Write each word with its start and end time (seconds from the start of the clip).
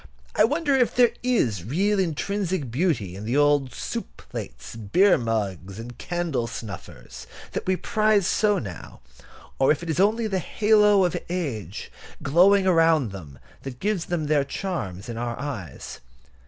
I 0.35 0.45
wonder 0.45 0.73
if 0.73 0.95
there 0.95 1.11
is 1.21 1.63
real 1.63 1.99
intrinsic 1.99 2.71
beauty 2.71 3.15
in 3.15 3.23
the 3.23 3.37
old 3.37 3.71
soup 3.75 4.17
plates, 4.29 4.75
beer 4.75 5.15
mugs, 5.15 5.77
and 5.77 5.95
candle 5.99 6.47
snuffers 6.47 7.27
that 7.51 7.67
we 7.67 7.75
prize 7.75 8.25
so 8.25 8.57
now, 8.57 9.01
or 9.59 9.71
if 9.71 9.83
it 9.83 9.91
is 9.91 9.99
only 9.99 10.25
the 10.25 10.39
halo 10.39 11.05
of 11.05 11.15
age 11.29 11.91
glowing 12.23 12.65
around 12.65 13.11
them 13.11 13.37
that 13.61 13.79
gives 13.79 14.05
them 14.05 14.25
their 14.25 14.43
charms 14.43 15.07
in 15.07 15.19
our 15.19 15.37
eyes. 15.39 15.99